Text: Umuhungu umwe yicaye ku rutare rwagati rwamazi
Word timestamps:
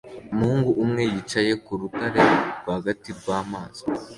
Umuhungu 0.33 0.69
umwe 0.83 1.01
yicaye 1.11 1.51
ku 1.63 1.71
rutare 1.79 2.21
rwagati 2.61 3.09
rwamazi 3.19 3.83